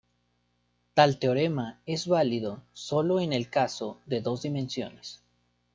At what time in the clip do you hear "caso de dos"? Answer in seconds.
3.51-4.41